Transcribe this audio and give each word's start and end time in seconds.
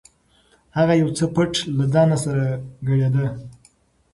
هغه 0.77 0.93
یو 1.01 1.09
څه 1.17 1.25
پټ 1.35 1.51
له 1.77 1.85
ځانه 1.93 2.17
سره 2.25 2.45
ګړېده. 2.87 3.25